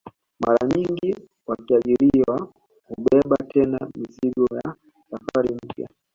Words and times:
Mara 0.39 0.65
nyingi 0.67 1.15
wakiajiriwa 1.47 2.47
hubeba 2.87 3.37
tena 3.37 3.89
mizigo 3.95 4.47
ya 4.55 4.75
safari 5.09 5.55
mpya 5.55 5.89